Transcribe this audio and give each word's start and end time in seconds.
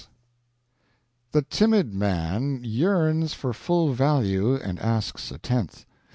The 1.31 1.43
timid 1.43 1.93
man 1.93 2.61
yearns 2.63 3.35
for 3.35 3.53
full 3.53 3.93
value 3.93 4.55
and 4.55 4.79
asks 4.79 5.29
a 5.29 5.37
tenth. 5.37 5.85